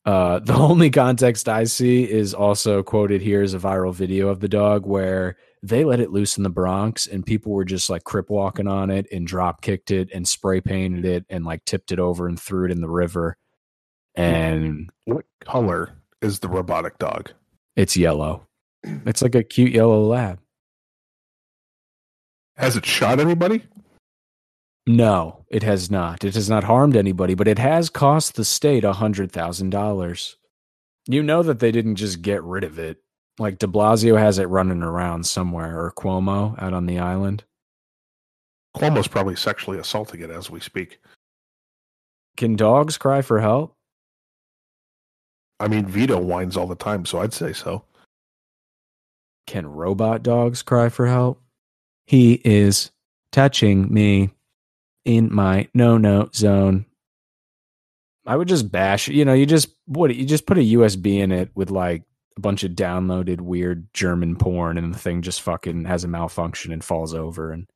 [0.07, 4.41] Uh, the only context I see is also quoted here as a viral video of
[4.41, 8.05] the dog where they let it loose in the Bronx and people were just like
[8.05, 11.93] crip walking on it and drop kicked it and spray painted it and like tipped
[11.93, 13.37] it over and threw it in the river.
[14.15, 17.33] And What color is the robotic dog?
[17.77, 18.47] it's yellow.
[18.83, 20.41] It's like a cute yellow lab.
[22.61, 23.63] Has it shot anybody?
[24.87, 26.25] No, it has not.
[26.25, 30.37] It has not harmed anybody, but it has cost the state a hundred thousand dollars.
[31.07, 32.99] You know that they didn't just get rid of it.
[33.39, 37.45] Like De Blasio has it running around somewhere, or Cuomo out on the island.
[38.77, 41.01] Cuomo's probably sexually assaulting it as we speak.
[42.37, 43.75] Can dogs cry for help?
[45.59, 47.85] I mean, Vito whines all the time, so I'd say so.
[49.47, 51.41] Can robot dogs cry for help?
[52.11, 52.91] He is
[53.31, 54.31] touching me
[55.05, 56.87] in my no no zone.
[58.27, 61.31] I would just bash, you know, you just what you just put a USB in
[61.31, 62.03] it with like
[62.37, 66.73] a bunch of downloaded weird German porn and the thing just fucking has a malfunction
[66.73, 67.69] and falls over and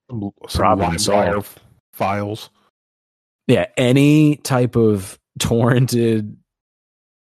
[0.53, 1.61] Problem solved.
[1.93, 2.51] files.
[3.47, 6.35] yeah, any type of torrented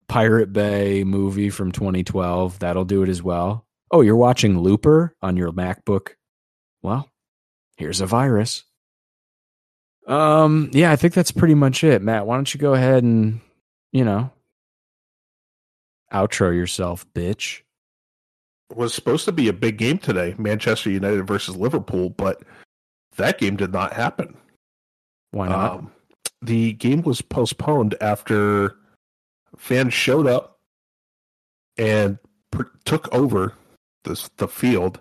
[0.09, 3.64] Pirate Bay movie from 2012, that'll do it as well.
[3.92, 6.16] Oh, you're watching Looper on your MacBook.
[6.87, 7.11] Well,
[7.77, 8.62] here's a virus.
[10.07, 12.01] Um, yeah, I think that's pretty much it.
[12.01, 13.40] Matt, why don't you go ahead and,
[13.90, 14.31] you know,
[16.12, 17.62] outro yourself, bitch.
[18.70, 22.44] It was supposed to be a big game today, Manchester United versus Liverpool, but
[23.16, 24.37] that game did not happen.
[25.33, 25.72] Why not?
[25.72, 25.92] Um,
[26.40, 28.77] the game was postponed after
[29.57, 30.61] fans showed up
[31.77, 32.16] and
[32.53, 33.55] pr- took over
[34.05, 35.01] this, the field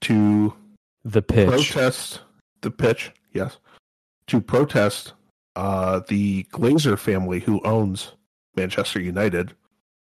[0.00, 0.54] to
[1.10, 1.48] the pitch.
[1.48, 2.20] protest
[2.62, 3.12] the pitch.
[3.32, 3.58] Yes,
[4.28, 5.12] to protest
[5.54, 8.12] uh, the Glazer family who owns
[8.56, 9.54] Manchester United.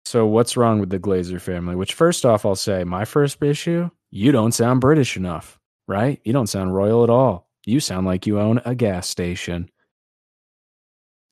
[0.05, 1.74] So what's wrong with the Glazer family?
[1.76, 6.20] Which first off, I'll say my first issue, you don't sound British enough, right?
[6.24, 7.48] You don't sound royal at all.
[7.64, 9.70] You sound like you own a gas station.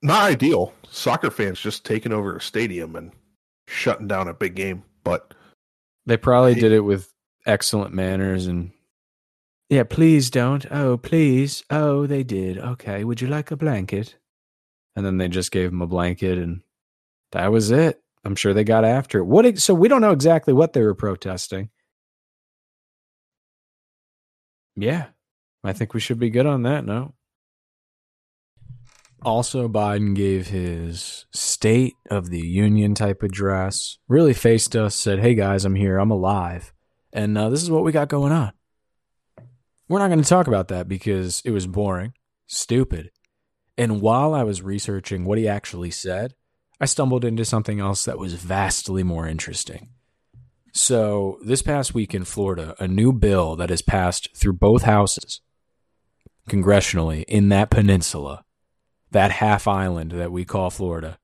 [0.03, 0.73] Not ideal.
[0.89, 3.11] Soccer fans just taking over a stadium and
[3.67, 5.35] shutting down a big game, but
[6.07, 6.61] They probably Hey.
[6.61, 7.13] did it with
[7.47, 8.71] excellent manners and
[9.71, 10.67] Yeah, please don't.
[10.73, 11.63] Oh, please.
[11.71, 12.59] Oh, they did.
[12.59, 13.05] Okay.
[13.05, 14.17] Would you like a blanket?
[14.97, 16.63] And then they just gave him a blanket and
[17.31, 18.03] that was it.
[18.25, 19.25] I'm sure they got after it.
[19.25, 21.71] What so we don't know exactly what they were protesting.
[24.75, 25.07] Yeah.
[25.63, 27.15] I think we should be good on that note.
[29.23, 35.35] Also, Biden gave his State of the Union type address, really faced us, said, Hey
[35.35, 36.73] guys, I'm here, I'm alive,
[37.13, 38.53] and uh, this is what we got going on.
[39.91, 42.13] We're not going to talk about that because it was boring,
[42.47, 43.11] stupid.
[43.77, 46.37] And while I was researching what he actually said,
[46.81, 49.89] I stumbled into something else that was vastly more interesting.
[50.73, 55.41] So, this past week in Florida, a new bill that has passed through both houses
[56.49, 58.45] congressionally in that peninsula,
[59.11, 61.19] that half island that we call Florida.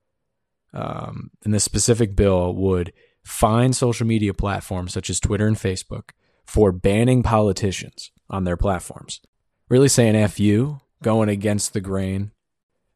[0.72, 6.10] Um, and the specific bill would fine social media platforms such as Twitter and Facebook
[6.44, 9.20] for banning politicians on their platforms.
[9.68, 12.32] Really saying F you, going against the grain,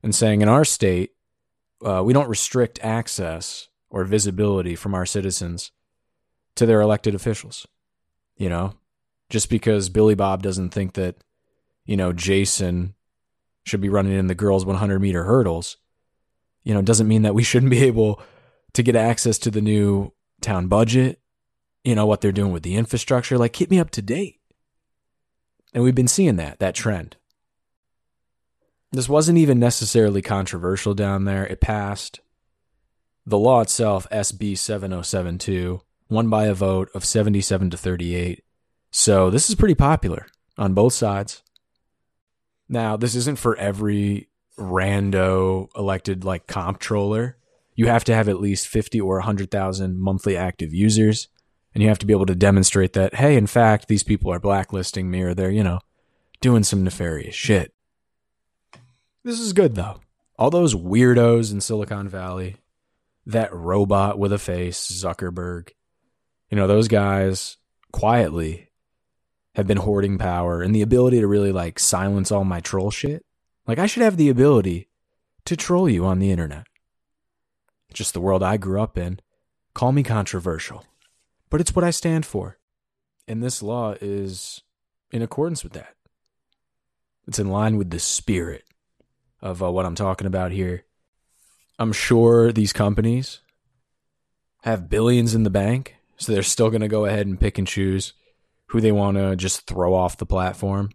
[0.02, 1.12] and saying in our state,
[1.84, 5.72] uh, we don't restrict access or visibility from our citizens
[6.54, 7.66] to their elected officials.
[8.36, 8.74] You know,
[9.28, 11.16] just because Billy Bob doesn't think that,
[11.84, 12.94] you know, Jason
[13.64, 15.76] should be running in the girls' 100 meter hurdles,
[16.64, 18.20] you know, doesn't mean that we shouldn't be able
[18.72, 21.20] to get access to the new town budget,
[21.84, 23.36] you know, what they're doing with the infrastructure.
[23.38, 24.39] Like, keep me up to date.
[25.72, 27.16] And we've been seeing that, that trend.
[28.92, 31.46] This wasn't even necessarily controversial down there.
[31.46, 32.20] It passed.
[33.24, 38.42] The law itself, SB 7072, won by a vote of 77 to 38.
[38.90, 40.26] So this is pretty popular
[40.58, 41.42] on both sides.
[42.68, 44.28] Now, this isn't for every
[44.58, 47.36] rando elected like comptroller.
[47.74, 51.28] You have to have at least 50 or 100,000 monthly active users.
[51.74, 54.40] And you have to be able to demonstrate that, hey, in fact, these people are
[54.40, 55.80] blacklisting me or they're, you know,
[56.40, 57.72] doing some nefarious shit.
[59.22, 60.00] This is good though.
[60.38, 62.56] All those weirdos in Silicon Valley,
[63.26, 65.70] that robot with a face, Zuckerberg,
[66.50, 67.58] you know, those guys
[67.92, 68.70] quietly
[69.54, 73.24] have been hoarding power and the ability to really like silence all my troll shit.
[73.66, 74.88] Like, I should have the ability
[75.44, 76.66] to troll you on the internet.
[77.92, 79.20] just the world I grew up in.
[79.74, 80.84] Call me controversial,
[81.50, 82.58] but it's what I stand for.
[83.28, 84.62] And this law is
[85.10, 85.94] in accordance with that.
[87.26, 88.64] It's in line with the spirit
[89.42, 90.84] of uh, what I'm talking about here.
[91.78, 93.40] I'm sure these companies
[94.62, 97.66] have billions in the bank, so they're still going to go ahead and pick and
[97.66, 98.12] choose
[98.66, 100.90] who they want to just throw off the platform.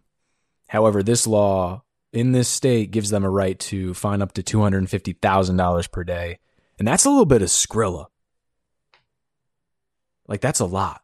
[0.68, 5.90] However, this law in this state gives them a right to fine up to $250,000
[5.90, 6.38] per day.
[6.78, 8.06] And that's a little bit of Skrilla.
[10.28, 11.02] Like, that's a lot.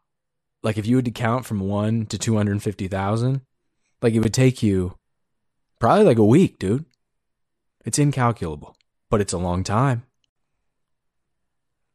[0.63, 3.41] Like, if you had to count from one to 250,000,
[4.01, 4.99] like, it would take you
[5.79, 6.85] probably like a week, dude.
[7.85, 8.77] It's incalculable,
[9.11, 10.05] but it's a long time.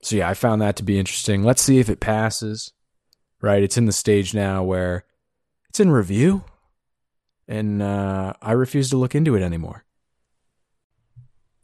[0.02, 1.44] So, yeah, I found that to be interesting.
[1.44, 2.74] Let's see if it passes,
[3.42, 3.64] right?
[3.64, 5.06] It's in the stage now where
[5.70, 6.44] it's in review,
[7.48, 9.86] and uh, I refuse to look into it anymore.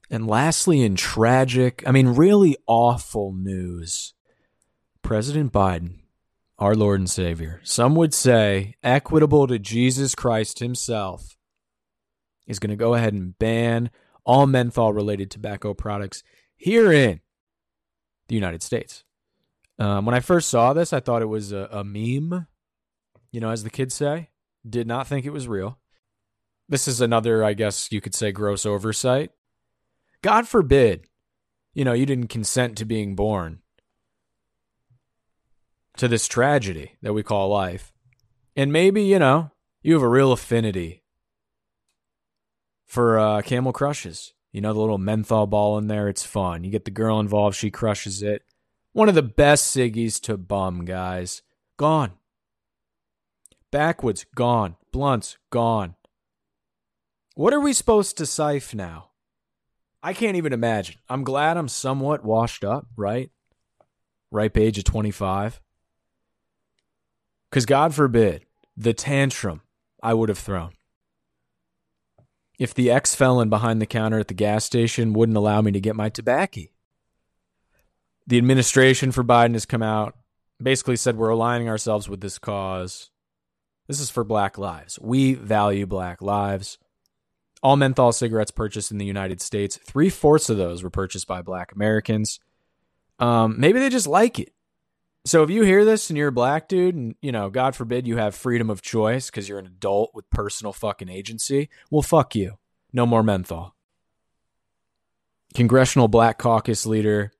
[0.09, 4.13] And lastly, in tragic, I mean, really awful news,
[5.03, 5.99] President Biden,
[6.57, 11.35] our Lord and Savior, some would say equitable to Jesus Christ himself,
[12.47, 13.91] is going to go ahead and ban
[14.23, 16.23] all menthol related tobacco products
[16.55, 17.19] here in
[18.29, 19.03] the United States.
[19.77, 22.47] Um, when I first saw this, I thought it was a, a meme,
[23.31, 24.29] you know, as the kids say.
[24.67, 25.79] Did not think it was real.
[26.69, 29.31] This is another, I guess you could say, gross oversight.
[30.21, 31.07] God forbid,
[31.73, 33.62] you know, you didn't consent to being born
[35.97, 37.93] to this tragedy that we call life.
[38.55, 39.51] And maybe, you know,
[39.81, 41.03] you have a real affinity
[42.85, 44.33] for uh, Camel Crushes.
[44.51, 46.07] You know, the little menthol ball in there.
[46.07, 46.63] It's fun.
[46.63, 48.43] You get the girl involved, she crushes it.
[48.91, 51.41] One of the best ciggies to bum, guys.
[51.77, 52.11] Gone.
[53.71, 54.75] Backwoods, gone.
[54.91, 55.95] Blunts, gone.
[57.33, 59.09] What are we supposed to siphon now?
[60.03, 60.97] I can't even imagine.
[61.09, 63.31] I'm glad I'm somewhat washed up, right?
[64.29, 65.59] Ripe age of 25.
[67.53, 69.61] Because God forbid the tantrum
[70.01, 70.71] I would have thrown
[72.57, 75.79] if the ex felon behind the counter at the gas station wouldn't allow me to
[75.79, 76.61] get my tobacco.
[78.25, 80.17] The administration for Biden has come out,
[80.59, 83.11] basically said we're aligning ourselves with this cause.
[83.87, 84.97] This is for black lives.
[84.99, 86.79] We value black lives.
[87.61, 91.43] All menthol cigarettes purchased in the United States, three fourths of those were purchased by
[91.43, 92.39] black Americans.
[93.19, 94.53] Um, maybe they just like it.
[95.25, 98.07] So if you hear this and you're a black dude and, you know, God forbid
[98.07, 102.35] you have freedom of choice because you're an adult with personal fucking agency, well, fuck
[102.35, 102.57] you.
[102.91, 103.73] No more menthol.
[105.53, 107.31] Congressional Black Caucus leader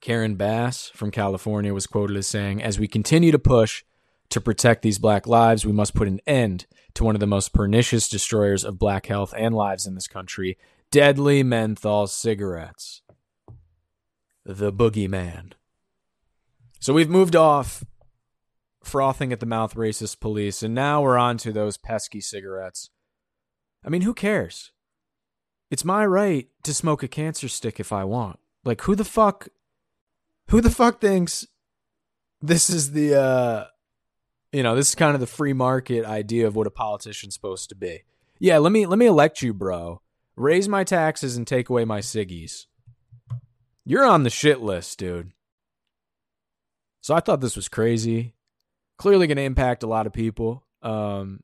[0.00, 3.84] Karen Bass from California was quoted as saying, As we continue to push
[4.30, 7.52] To protect these black lives, we must put an end to one of the most
[7.52, 10.56] pernicious destroyers of black health and lives in this country
[10.90, 13.02] deadly menthol cigarettes.
[14.44, 15.52] The boogeyman.
[16.80, 17.84] So we've moved off
[18.82, 22.88] frothing at the mouth racist police, and now we're on to those pesky cigarettes.
[23.84, 24.72] I mean, who cares?
[25.70, 28.38] It's my right to smoke a cancer stick if I want.
[28.64, 29.48] Like, who the fuck?
[30.48, 31.46] Who the fuck thinks
[32.40, 33.64] this is the, uh,
[34.50, 37.68] you know, this is kind of the free market idea of what a politician's supposed
[37.68, 38.04] to be.
[38.38, 40.00] Yeah, let me let me elect you, bro.
[40.34, 42.64] Raise my taxes and take away my ciggies.
[43.84, 45.32] You're on the shit list, dude.
[47.00, 48.34] So I thought this was crazy.
[48.98, 50.66] Clearly going to impact a lot of people.
[50.82, 51.40] Um,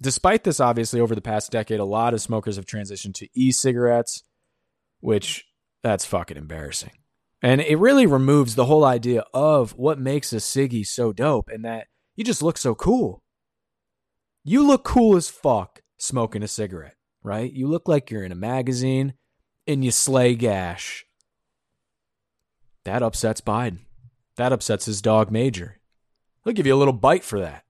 [0.00, 3.52] despite this, obviously, over the past decade, a lot of smokers have transitioned to e
[3.52, 4.24] cigarettes,
[5.00, 5.46] which
[5.82, 6.92] that's fucking embarrassing.
[7.42, 11.64] And it really removes the whole idea of what makes a ciggy so dope and
[11.64, 11.86] that
[12.16, 13.22] you just look so cool.
[14.44, 17.52] You look cool as fuck smoking a cigarette, right?
[17.52, 19.14] You look like you're in a magazine
[19.66, 21.04] and you slay gash.
[22.84, 23.80] That upsets Biden.
[24.38, 25.78] That upsets his dog Major.
[26.44, 27.64] He'll give you a little bite for that.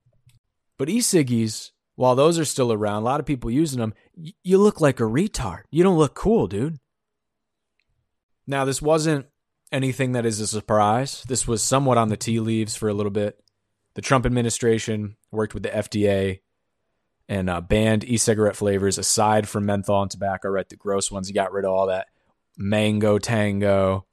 [0.77, 4.33] But e ciggies, while those are still around, a lot of people using them, y-
[4.43, 5.63] you look like a retard.
[5.71, 6.77] You don't look cool, dude.
[8.45, 9.25] Now, this wasn't
[9.71, 11.23] anything that is a surprise.
[11.27, 13.43] This was somewhat on the tea leaves for a little bit.
[13.95, 16.41] The Trump administration worked with the FDA
[17.27, 20.69] and uh, banned e-cigarette flavors aside from menthol and tobacco, right?
[20.69, 21.27] The gross ones.
[21.27, 22.07] He got rid of all that
[22.57, 24.05] mango tango,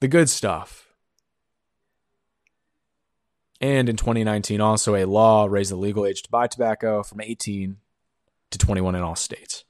[0.00, 0.88] the good stuff.
[3.60, 7.76] And in 2019, also a law raised the legal age to buy tobacco from 18
[8.50, 9.64] to 21 in all states.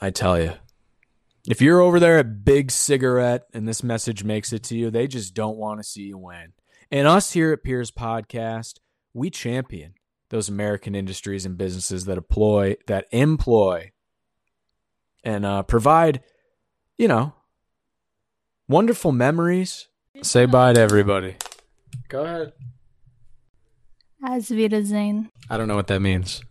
[0.00, 0.52] I tell you,
[1.48, 5.06] if you're over there at Big Cigarette and this message makes it to you, they
[5.06, 6.52] just don't want to see you win.
[6.90, 8.74] And us here at Peers Podcast,
[9.14, 9.94] we champion
[10.30, 13.92] those American industries and businesses that employ that employ
[15.24, 16.20] and uh, provide,
[16.98, 17.32] you know,
[18.68, 19.88] wonderful memories.
[20.22, 21.36] Say bye to everybody.
[22.08, 22.52] Go ahead.
[24.24, 25.30] As Wiedersehen.
[25.48, 26.42] I don't know what that means,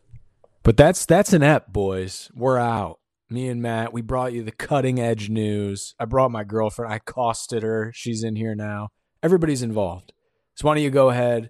[0.63, 2.31] but that's that's an ep, boys.
[2.33, 2.99] We're out.
[3.29, 5.93] Me and Matt, we brought you the cutting edge news.
[5.99, 6.93] I brought my girlfriend.
[6.93, 7.91] I costed her.
[7.93, 8.87] She's in here now.
[9.21, 10.13] Everybody's involved.
[10.55, 11.49] So why don't you go ahead,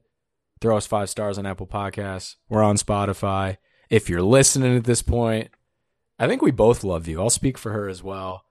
[0.60, 2.36] throw us five stars on Apple Podcasts.
[2.50, 3.58] We're on Spotify.
[3.92, 5.50] If you're listening at this point,
[6.18, 7.22] I think we both love you.
[7.22, 8.44] I'll speak for her as well.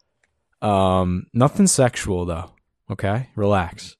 [0.62, 2.50] Um, nothing sexual though.
[2.90, 3.96] Okay, relax.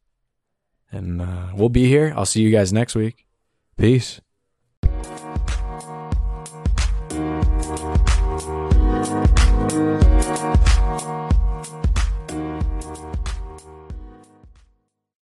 [0.90, 2.12] And uh, we'll be here.
[2.16, 3.26] I'll see you guys next week.
[3.76, 4.20] Peace.